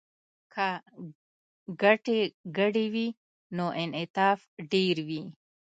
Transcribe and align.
که 0.53 0.67
ګټې 1.81 2.19
ګډې 2.57 2.85
وي 2.93 3.07
نو 3.57 3.65
انعطاف 3.81 4.39
ډیر 4.71 4.95
وي 5.07 5.21